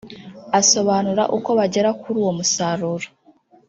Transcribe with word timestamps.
Asobanura 0.59 1.23
uko 1.37 1.49
bagera 1.59 1.89
kuri 2.01 2.15
uwo 2.23 2.31
musaruro 2.37 3.07